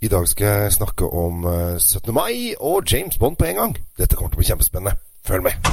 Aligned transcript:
I 0.00 0.08
dag 0.08 0.24
skal 0.30 0.46
jeg 0.48 0.72
snakke 0.78 1.04
om 1.04 1.42
eh, 1.44 1.76
17. 1.76 2.14
mai 2.16 2.54
og 2.56 2.88
James 2.88 3.18
Bond 3.20 3.36
på 3.36 3.44
en 3.50 3.58
gang. 3.58 3.74
Dette 4.00 4.16
kommer 4.16 4.32
til 4.32 4.38
å 4.38 4.40
bli 4.40 4.46
kjempespennende. 4.48 4.94
Følg 5.28 5.44
med. 5.44 5.66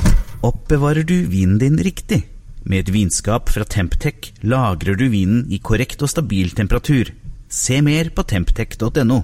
Oppbevarer 0.44 1.08
du 1.08 1.16
vinen 1.32 1.56
din 1.62 1.78
riktig? 1.80 2.26
Med 2.68 2.84
et 2.84 2.92
vinskap 2.92 3.48
fra 3.48 3.64
Temptec 3.64 4.34
lagrer 4.44 5.00
du 5.00 5.06
vinen 5.14 5.46
i 5.48 5.62
korrekt 5.64 6.04
og 6.04 6.12
stabil 6.12 6.52
temperatur. 6.52 7.14
Se 7.48 7.80
mer 7.80 8.12
på 8.12 8.28
temptec.no. 8.28 9.22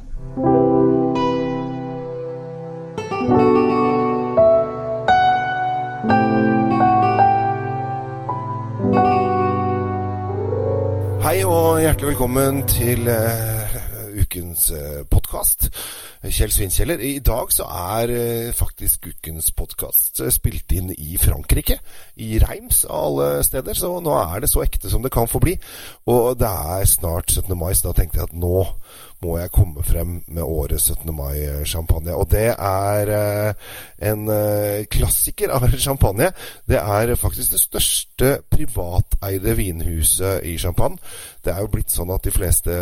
Hei 11.27 11.43
og 11.43 11.83
hjertelig 11.83 12.13
velkommen 12.13 12.63
til 12.71 13.11
eh, 13.11 13.62
ukens 14.33 14.71
uh, 14.73 15.03
podkast. 15.09 15.67
Kjell 16.25 16.51
Svinkjeller. 16.51 17.01
I 17.05 17.19
dag 17.21 17.51
så 17.53 17.67
er 17.69 18.09
eh, 18.13 18.53
faktisk 18.55 19.05
ukens 19.11 19.51
podkast 19.53 20.23
spilt 20.33 20.73
inn 20.73 20.89
i 20.95 21.19
Frankrike. 21.21 21.77
I 22.17 22.39
Reims 22.41 22.83
av 22.89 23.11
alle 23.11 23.43
steder. 23.45 23.77
Så 23.77 23.91
nå 24.01 24.15
er 24.17 24.41
det 24.41 24.49
så 24.49 24.63
ekte 24.63 24.89
som 24.89 25.05
det 25.05 25.13
kan 25.13 25.29
få 25.29 25.41
bli. 25.43 25.53
Og 26.09 26.39
det 26.39 26.49
er 26.49 26.89
snart 26.89 27.29
17. 27.29 27.53
mai, 27.57 27.73
så 27.75 27.91
da 27.91 27.99
tenkte 27.99 28.23
jeg 28.23 28.31
at 28.31 28.37
nå 28.41 28.63
må 29.23 29.37
jeg 29.39 29.51
komme 29.53 29.83
frem 29.85 30.15
med 30.27 30.43
årets 30.43 30.89
17. 30.91 31.13
mai-champagne. 31.15 32.15
Og 32.15 32.27
det 32.31 32.49
er 32.53 33.11
eh, 33.17 33.69
en 34.09 34.25
eh, 34.31 34.85
klassiker 34.91 35.53
av 35.55 35.67
champagne. 35.85 36.31
Det 36.69 36.79
er 36.79 37.15
faktisk 37.19 37.55
det 37.55 37.61
største 37.61 38.31
privateide 38.51 39.55
vinhuset 39.57 40.43
i 40.47 40.57
Champagne. 40.57 40.99
Det 41.43 41.51
er 41.51 41.63
jo 41.63 41.71
blitt 41.73 41.91
sånn 41.91 42.11
at 42.15 42.23
de 42.23 42.31
fleste 42.31 42.73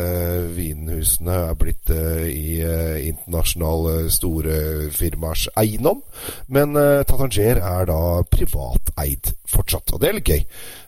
vinhusene 0.56 1.38
er 1.52 1.58
blitt 1.60 1.94
eh, 1.94 2.28
i 2.30 2.60
eh, 2.66 2.98
internasjonale 3.10 4.10
store 4.14 4.58
firmaers 4.94 5.48
eiendom. 5.58 6.02
Men 6.52 6.76
Tatanger 7.08 7.62
er 7.62 7.88
da 7.90 8.02
privateid 8.30 9.34
fortsatt, 9.52 9.94
og 9.94 10.02
det 10.02 10.10
er 10.10 10.18
litt 10.18 10.32
gøy. 10.32 10.42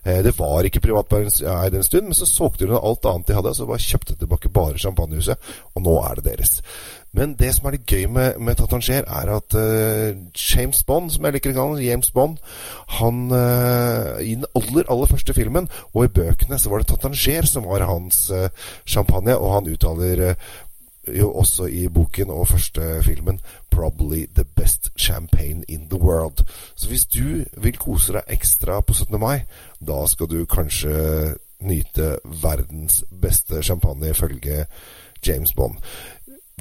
Eh, 0.04 0.20
det 0.26 0.34
var 0.38 0.66
ikke 0.66 0.82
privateid 0.84 1.30
en 1.30 1.86
stund, 1.86 2.10
men 2.10 2.18
så 2.18 2.28
solgte 2.28 2.68
de 2.68 2.78
alt 2.78 3.08
annet 3.10 3.30
de 3.30 3.38
hadde, 3.38 3.54
så 3.56 3.68
bare 3.68 3.84
kjøpte 3.84 4.18
tilbake 4.20 4.52
bare 4.54 4.80
champagnehuset 4.80 5.54
og 5.74 5.84
nå 5.84 5.94
er 6.06 6.20
det 6.20 6.28
deres. 6.32 6.60
Men 7.14 7.36
det 7.38 7.52
som 7.54 7.68
er 7.68 7.76
litt 7.76 7.86
gøy 7.90 8.08
med, 8.10 8.40
med 8.42 8.58
Tatanger, 8.58 9.06
er 9.06 9.30
at 9.36 9.54
uh, 9.54 10.16
James 10.34 10.80
Bond, 10.86 11.12
som 11.14 11.26
jeg 11.26 11.36
liker 11.36 11.52
å 11.52 11.58
kalle 11.60 11.84
James 11.84 12.10
Bond, 12.14 12.40
han 12.98 13.20
uh, 13.30 14.18
I 14.18 14.34
den 14.34 14.48
aller, 14.58 14.88
aller 14.90 15.10
første 15.12 15.36
filmen, 15.36 15.68
og 15.92 16.08
i 16.08 16.12
bøkene, 16.16 16.58
så 16.58 16.72
var 16.72 16.82
det 16.82 16.90
Tatanger 16.90 17.46
som 17.46 17.68
var 17.70 17.86
hans 17.86 18.26
uh, 18.34 18.48
champagne, 18.82 19.36
og 19.38 19.54
han 19.54 19.70
uttaler 19.70 20.24
jo 21.08 21.32
også 21.32 21.66
i 21.66 21.88
boken 21.88 22.30
og 22.30 22.48
første 22.48 23.02
filmen 23.02 23.40
'Probably 23.70 24.26
the 24.34 24.44
best 24.44 24.90
champagne 24.98 25.64
in 25.68 25.88
the 25.90 25.98
world'. 25.98 26.44
Så 26.74 26.88
hvis 26.88 27.04
du 27.06 27.44
vil 27.56 27.76
kose 27.76 28.12
deg 28.12 28.22
ekstra 28.28 28.80
på 28.80 28.94
17. 28.94 29.20
mai, 29.20 29.42
da 29.86 30.06
skal 30.06 30.26
du 30.26 30.46
kanskje 30.46 31.34
nyte 31.60 32.18
verdens 32.42 33.04
beste 33.22 33.62
champagne 33.62 34.10
ifølge 34.10 34.66
James 35.26 35.52
Bond. 35.52 35.74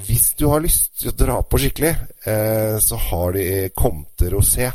Hvis 0.05 0.33
du 0.33 0.47
har 0.49 0.63
lyst 0.63 0.99
til 0.99 1.11
å 1.11 1.17
dra 1.17 1.41
på 1.41 1.59
skikkelig, 1.61 1.95
eh, 2.25 2.79
så 2.81 2.97
har 2.97 3.35
de 3.35 3.69
Comte 3.69 4.29
Rosé. 4.33 4.71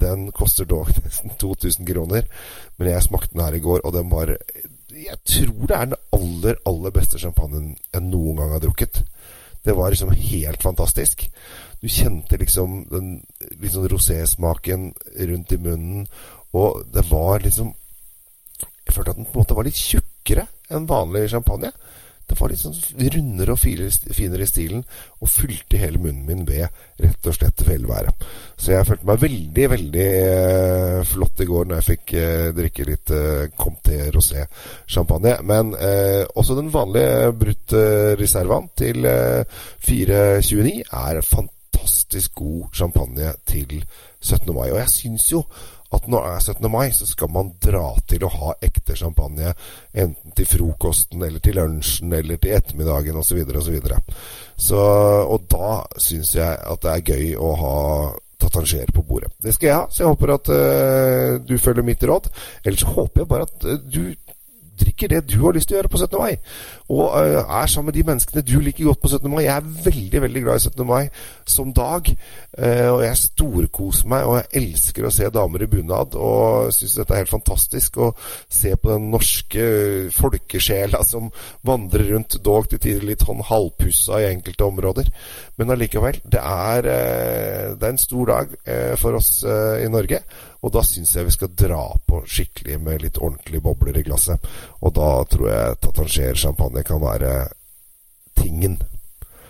Den 0.00 0.30
koster 0.32 0.64
dog 0.64 0.90
nesten 1.04 1.32
2000 1.40 1.86
kroner, 1.86 2.28
men 2.76 2.92
jeg 2.92 3.02
smakte 3.02 3.34
den 3.34 3.44
her 3.44 3.56
i 3.56 3.62
går, 3.64 3.80
og 3.84 3.92
den 3.96 4.10
var 4.12 4.36
Jeg 5.00 5.16
tror 5.24 5.66
det 5.66 5.76
er 5.76 5.88
den 5.88 6.02
aller, 6.12 6.58
aller 6.68 6.92
beste 6.94 7.18
champagnen 7.18 7.72
jeg 7.92 8.04
noen 8.04 8.40
gang 8.40 8.52
har 8.54 8.62
drukket. 8.62 9.02
Det 9.64 9.76
var 9.76 9.92
liksom 9.92 10.12
helt 10.12 10.62
fantastisk. 10.62 11.26
Du 11.80 11.88
kjente 11.88 12.36
liksom 12.40 12.84
den 12.90 13.10
liksom 13.60 13.88
rosésmaken 13.88 14.90
rundt 15.30 15.52
i 15.52 15.60
munnen, 15.60 16.08
og 16.52 16.84
det 16.92 17.06
var 17.10 17.40
liksom 17.40 17.74
Jeg 18.86 18.94
følte 18.94 19.10
at 19.10 19.16
den 19.16 19.26
på 19.28 19.38
en 19.38 19.42
måte 19.44 19.54
var 19.54 19.66
litt 19.68 19.78
tjukkere 19.78 20.48
enn 20.74 20.88
vanlig 20.90 21.28
champagne. 21.30 21.68
Det 22.30 22.36
var 22.38 22.52
litt 22.52 22.62
sånn 22.62 22.76
rundere 23.10 23.56
og 23.56 23.58
finere 23.60 24.44
i 24.44 24.48
stilen, 24.48 24.84
og 25.18 25.32
fylte 25.32 25.80
hele 25.80 25.98
munnen 25.98 26.28
min 26.28 26.44
ved 26.46 26.68
rett 27.02 27.26
og 27.26 27.34
slett 27.34 27.64
velvære. 27.66 28.12
Så 28.54 28.74
jeg 28.76 28.86
følte 28.86 29.08
meg 29.10 29.22
veldig, 29.24 29.66
veldig 29.74 30.06
eh, 30.20 30.98
flott 31.10 31.42
i 31.42 31.48
går 31.50 31.66
når 31.66 31.80
jeg 31.80 31.88
fikk 31.88 32.14
eh, 32.20 32.46
drikke 32.56 32.86
litt 32.86 33.14
eh, 33.16 33.46
Comté 33.58 34.02
Rosé 34.14 34.46
champagne. 34.86 35.36
Men 35.42 35.74
eh, 35.74 36.22
også 36.38 36.58
den 36.60 36.70
vanlige 36.74 37.32
brutte 37.40 37.86
Reservaen 38.20 38.70
til 38.78 39.02
429 39.02 40.76
eh, 40.84 41.00
er 41.00 41.24
fantastisk 41.24 41.58
god 42.40 42.74
champagne 42.74 43.34
til 43.46 43.84
17. 44.20 44.54
mai. 44.54 44.70
Og 44.70 44.78
jeg 44.78 44.90
syns 44.90 45.32
jo 45.32 45.44
at 45.92 46.06
når 46.06 46.22
det 46.22 46.34
er 46.34 46.40
17. 46.54 46.70
mai, 46.70 46.92
så 46.94 47.06
skal 47.06 47.30
man 47.34 47.50
dra 47.62 47.96
til 48.08 48.24
å 48.24 48.30
ha 48.30 48.54
ekte 48.62 48.94
champagne. 48.96 49.54
Enten 49.94 50.34
til 50.36 50.46
frokosten, 50.46 51.22
eller 51.26 51.42
til 51.42 51.58
lunsjen, 51.58 52.12
eller 52.14 52.38
til 52.38 52.54
ettermiddagen 52.54 53.18
osv. 53.18 53.42
osv. 53.42 53.58
Så, 53.60 53.74
videre, 53.74 53.98
og, 53.98 54.14
så, 54.56 54.82
og 55.26 55.48
da 55.50 55.80
syns 55.98 56.34
jeg 56.38 56.58
at 56.72 56.84
det 56.84 56.94
er 56.94 57.06
gøy 57.14 57.34
å 57.34 57.54
ha 57.58 57.76
tatanger 58.40 58.92
på 58.94 59.02
bordet. 59.04 59.32
Det 59.42 59.52
skal 59.52 59.68
jeg 59.68 59.76
ha, 59.76 59.88
så 59.90 60.04
jeg 60.04 60.14
håper 60.14 60.34
at 60.36 60.52
uh, 60.54 61.40
du 61.44 61.58
følger 61.58 61.84
mitt 61.84 62.06
råd. 62.06 62.30
Ellers 62.64 62.86
håper 62.88 63.24
jeg 63.24 63.32
bare 63.34 63.48
at 63.50 63.66
uh, 63.66 63.76
du 63.82 64.14
drikker 65.00 65.20
det 65.20 65.32
du 65.32 65.40
har 65.44 65.54
lyst 65.54 65.68
til 65.68 65.76
å 65.76 65.80
gjøre 65.80 65.92
på 65.92 66.00
17. 66.00 66.18
mai. 66.20 66.36
Og 66.90 67.14
uh, 67.14 67.40
er 67.60 67.70
sammen 67.70 67.90
med 67.90 67.96
de 67.96 68.04
menneskene 68.06 68.44
du 68.44 68.56
liker 68.60 68.88
godt 68.88 69.00
på 69.02 69.10
17. 69.10 69.30
mai. 69.30 69.44
Jeg 69.44 69.56
er 69.56 69.70
veldig 69.86 70.22
veldig 70.26 70.42
glad 70.44 70.60
i 70.60 70.64
17. 70.68 70.86
mai 70.86 71.08
som 71.48 71.72
dag. 71.72 72.10
Uh, 72.58 72.88
og 72.94 73.04
jeg 73.04 73.20
storkoser 73.22 74.10
meg, 74.10 74.26
og 74.26 74.38
jeg 74.38 74.62
elsker 74.62 75.06
å 75.06 75.12
se 75.14 75.30
damer 75.32 75.64
i 75.64 75.70
bunad. 75.70 76.16
Og 76.18 76.72
syns 76.74 76.98
dette 76.98 77.14
er 77.14 77.22
helt 77.22 77.34
fantastisk 77.34 78.00
å 78.00 78.10
se 78.48 78.74
på 78.76 78.92
den 78.92 79.10
norske 79.14 79.66
folkesjela 80.16 81.02
som 81.06 81.30
vandrer 81.66 82.10
rundt, 82.14 82.40
dog 82.44 82.68
til 82.70 82.82
tider 82.82 83.06
litt 83.06 83.24
sånn 83.26 83.44
halvpussa 83.46 84.20
i 84.20 84.30
enkelte 84.30 84.68
områder. 84.68 85.10
Men 85.60 85.74
allikevel, 85.74 86.20
det 86.24 86.40
er, 86.40 86.86
det 87.76 87.84
er 87.84 87.90
en 87.92 88.00
stor 88.00 88.30
dag 88.30 88.54
for 89.00 89.18
oss 89.18 89.42
i 89.44 89.88
Norge. 89.92 90.22
Og 90.60 90.72
da 90.74 90.82
syns 90.84 91.14
jeg 91.16 91.24
vi 91.24 91.32
skal 91.32 91.52
dra 91.56 91.84
på 92.06 92.20
skikkelig 92.28 92.76
med 92.84 93.04
litt 93.04 93.20
ordentlige 93.20 93.64
bobler 93.64 93.96
i 93.96 94.04
glasset. 94.04 94.44
Og 94.84 94.89
da 94.94 95.10
tror 95.30 95.48
jeg 95.50 95.80
Tatanger-champagne 95.84 96.84
kan 96.86 97.02
være 97.02 97.34
tingen. 98.38 98.78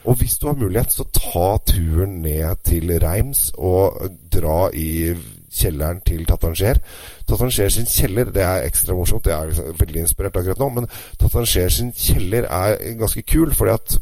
Og 0.04 0.16
hvis 0.16 0.38
du 0.38 0.46
har 0.48 0.56
mulighet, 0.56 0.92
så 0.92 1.04
ta 1.12 1.58
turen 1.66 2.22
ned 2.24 2.62
til 2.64 2.92
Reims 3.02 3.50
og 3.58 4.00
dra 4.32 4.70
i 4.72 5.14
kjelleren 5.50 6.00
til 6.06 6.24
Tatanger. 6.26 6.78
Tatanger 7.28 7.68
sin 7.68 7.88
kjeller 7.90 8.30
det 8.32 8.42
er 8.42 8.68
ekstra 8.68 8.94
morsomt. 8.96 9.24
Det 9.24 9.34
er 9.34 9.74
veldig 9.80 10.06
inspirert 10.06 10.38
akkurat 10.40 10.62
nå. 10.62 10.68
Men 10.78 10.88
Tatanger 11.20 11.68
sin 11.68 11.92
kjeller 11.92 12.48
er 12.48 12.78
ganske 13.00 13.22
kul, 13.28 13.52
fordi 13.54 13.76
at 13.76 13.98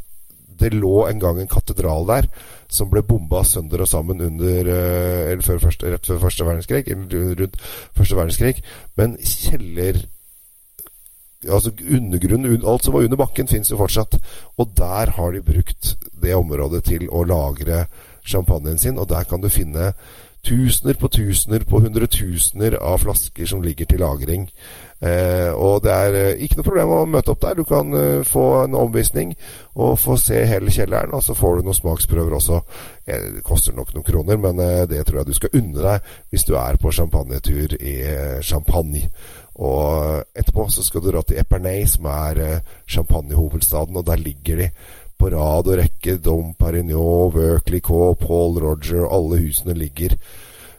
det 0.59 0.75
lå 0.75 1.07
en 1.07 1.21
gang 1.23 1.41
en 1.41 1.51
katedral 1.51 2.07
der 2.09 2.27
som 2.69 2.91
ble 2.91 3.03
bomba 3.07 3.45
sønder 3.47 3.85
og 3.85 3.89
sammen 3.89 4.21
under 4.21 4.71
eh, 4.75 5.43
før 5.45 5.61
første, 5.63 5.93
rett 5.93 6.07
før 6.07 6.19
første 6.27 6.45
verdenskrig, 6.45 6.85
rundt 6.91 7.57
første 7.97 8.19
verdenskrig. 8.19 8.63
Men 8.99 9.17
kjeller 9.23 10.03
Altså 11.47 11.71
undergrunnen, 11.71 12.65
alt 12.67 12.85
som 12.85 12.95
var 12.95 13.07
under 13.07 13.21
bakken, 13.21 13.49
fins 13.49 13.71
jo 13.71 13.79
fortsatt. 13.79 14.19
Og 14.59 14.73
der 14.77 15.13
har 15.15 15.33
de 15.33 15.43
brukt 15.43 15.95
det 16.23 16.35
området 16.35 16.85
til 16.91 17.07
å 17.11 17.23
lagre 17.23 17.85
champagnen 18.27 18.79
sin, 18.79 18.99
og 18.99 19.09
der 19.09 19.25
kan 19.25 19.41
du 19.41 19.49
finne 19.49 19.93
tusener 20.49 20.95
på 20.95 21.09
tusener 21.09 21.65
på 21.67 21.81
hundretusener 21.83 22.77
av 22.81 23.03
flasker 23.03 23.47
som 23.47 23.63
ligger 23.63 23.89
til 23.89 24.01
lagring. 24.03 24.47
Eh, 25.01 25.51
og 25.55 25.83
det 25.85 25.93
er 25.95 26.17
eh, 26.19 26.43
ikke 26.43 26.59
noe 26.59 26.67
problem 26.67 26.93
å 26.95 27.01
møte 27.11 27.33
opp 27.35 27.43
der. 27.43 27.59
Du 27.59 27.67
kan 27.69 27.95
eh, 27.95 28.27
få 28.27 28.45
en 28.65 28.77
omvisning 28.79 29.35
og 29.79 29.99
få 30.03 30.17
se 30.19 30.41
hele 30.49 30.73
kjelleren, 30.75 31.15
og 31.15 31.23
så 31.27 31.37
får 31.39 31.59
du 31.59 31.69
noen 31.69 31.79
smaksprøver 31.79 32.39
også. 32.39 32.61
Eh, 33.07 33.27
det 33.39 33.45
koster 33.47 33.77
nok 33.77 33.93
noen 33.95 34.07
kroner, 34.07 34.41
men 34.43 34.63
eh, 34.63 34.87
det 34.91 35.05
tror 35.07 35.21
jeg 35.21 35.31
du 35.31 35.39
skal 35.39 35.61
unne 35.61 35.85
deg 35.85 36.15
hvis 36.33 36.47
du 36.49 36.55
er 36.59 36.81
på 36.81 36.95
champagnetur 36.95 37.77
i 37.79 37.99
Champagne. 38.47 39.11
Og 39.59 40.23
etterpå 40.39 40.69
så 40.71 40.85
skal 40.87 41.03
du 41.03 41.11
dra 41.11 41.23
til 41.27 41.41
Epernay, 41.41 41.83
som 41.91 42.07
er 42.13 42.61
champagnehovedstaden, 42.87 43.97
og 43.99 44.07
der 44.07 44.21
ligger 44.23 44.63
de 44.63 44.69
på 45.19 45.31
rad 45.35 45.67
og 45.67 45.79
rekke. 45.81 46.19
Dom 46.23 46.53
Perignon, 46.59 47.33
Veuclicot, 47.35 48.21
Paul 48.23 48.61
Roger, 48.63 49.09
alle 49.11 49.41
husene 49.43 49.75
ligger 49.75 50.15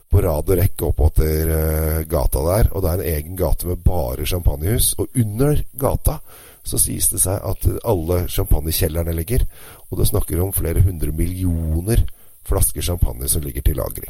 på 0.10 0.22
rad 0.26 0.50
og 0.50 0.58
rekke 0.58 0.88
oppover 0.88 1.52
uh, 1.54 2.06
gata 2.10 2.44
der. 2.48 2.70
Og 2.74 2.84
det 2.84 2.92
er 2.92 3.02
en 3.02 3.10
egen 3.14 3.36
gate 3.40 3.68
med 3.68 3.84
bare 3.86 4.26
champagnehus. 4.26 4.94
Og 4.98 5.12
under 5.16 5.60
gata 5.80 6.20
så 6.64 6.80
sies 6.82 7.10
det 7.12 7.22
seg 7.24 7.44
at 7.46 7.68
alle 7.88 8.24
champagnekjellerne 8.32 9.14
ligger. 9.18 9.46
Og 9.90 10.00
det 10.00 10.10
snakker 10.10 10.42
om 10.44 10.56
flere 10.56 10.84
hundre 10.86 11.12
millioner 11.16 12.06
flasker 12.50 12.82
champagne 12.82 13.30
som 13.30 13.44
ligger 13.46 13.66
til 13.66 13.78
lagring. 13.78 14.10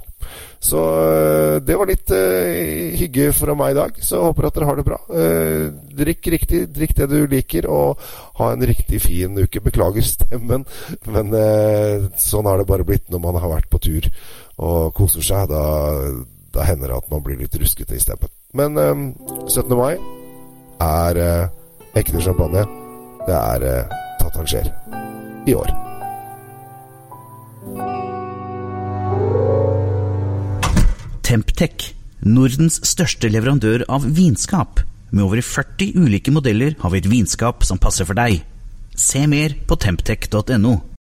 Så 0.59 0.79
eh, 1.01 1.55
det 1.63 1.75
var 1.79 1.87
litt 1.87 2.11
uh, 2.11 2.95
hygge 2.99 3.29
fra 3.35 3.55
meg 3.57 3.71
i 3.71 3.77
dag. 3.77 3.99
Så 4.03 4.17
jeg 4.17 4.25
håper 4.27 4.47
at 4.47 4.57
dere 4.57 4.67
har 4.67 4.79
det 4.79 4.85
bra. 4.87 4.97
Uh, 5.07 5.71
drikk 6.01 6.27
riktig, 6.35 6.65
drikk 6.75 6.95
det 6.97 7.07
du 7.13 7.19
liker, 7.31 7.69
og 7.71 8.01
ha 8.41 8.51
en 8.51 8.65
riktig 8.67 8.99
fin 9.05 9.39
uke. 9.39 9.63
Beklager 9.63 10.05
stemmen, 10.05 10.67
men 11.07 11.31
uh, 11.31 12.09
sånn 12.19 12.49
har 12.49 12.59
det 12.59 12.67
bare 12.69 12.87
blitt 12.87 13.07
når 13.07 13.23
man 13.23 13.39
har 13.39 13.55
vært 13.55 13.71
på 13.71 13.81
tur 13.87 14.11
og 14.59 14.91
koser 14.97 15.23
seg. 15.23 15.47
Da, 15.53 15.63
da 16.51 16.67
hender 16.67 16.91
det 16.91 17.01
at 17.05 17.11
man 17.13 17.23
blir 17.23 17.39
litt 17.39 17.55
ruskete 17.59 17.95
i 17.95 18.03
stemmen. 18.03 18.31
Men 18.57 18.75
17. 19.45 19.69
mai 19.77 19.93
er 20.83 21.21
ekte 21.99 22.23
champagne. 22.25 22.65
Det 23.27 23.37
er 23.37 23.69
Tatanger 24.19 24.73
i 25.47 25.55
år. 25.55 25.88
Temptec, 31.29 31.91
Nordens 32.25 32.79
største 32.89 33.29
leverandør 33.29 33.83
av 33.85 34.01
vinskap. 34.17 34.79
Med 35.13 35.27
over 35.27 35.43
40 35.45 35.91
ulike 36.01 36.33
modeller 36.33 36.73
har 36.81 36.89
vi 36.89 37.03
et 37.03 37.09
vinskap 37.11 37.61
som 37.67 37.77
passer 37.77 38.07
for 38.09 38.17
deg. 38.17 38.39
Se 38.97 39.21
mer 39.29 39.53
på 39.69 39.77
temptec.no. 39.77 40.71